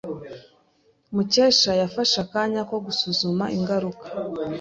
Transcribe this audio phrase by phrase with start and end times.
[1.15, 4.05] Mukesha yafashe akanya ko gusuzuma ingaruka.